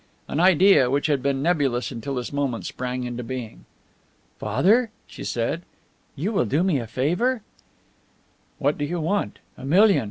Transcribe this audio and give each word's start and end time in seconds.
An 0.27 0.39
idea, 0.39 0.89
which 0.89 1.05
had 1.05 1.21
been 1.21 1.43
nebulous 1.43 1.91
until 1.91 2.15
this 2.15 2.33
moment, 2.33 2.65
sprang 2.65 3.03
into 3.03 3.23
being. 3.23 3.65
"Father," 4.39 4.89
she 5.05 5.23
said, 5.23 5.61
"you 6.15 6.31
will 6.31 6.45
do 6.45 6.63
me 6.63 6.79
a 6.79 6.87
favour?" 6.87 7.43
"What 8.57 8.79
do 8.79 8.85
you 8.85 8.99
want 8.99 9.37
a 9.59 9.63
million? 9.63 9.99